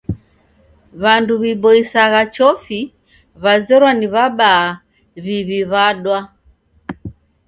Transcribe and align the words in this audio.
W'andu 1.01 1.33
w'iboisagha 1.41 2.21
chofi 2.35 2.79
w'azerwa 3.41 3.91
na 3.99 4.07
w'abaa 4.13 4.67
w'iw'wadwaa 5.23 6.23